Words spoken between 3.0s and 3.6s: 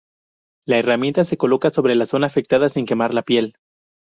la piel.